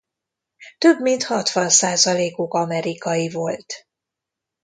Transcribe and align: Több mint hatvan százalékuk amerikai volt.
Több 0.77 0.99
mint 1.01 1.23
hatvan 1.23 1.69
százalékuk 1.69 2.53
amerikai 2.53 3.29
volt. 3.29 3.87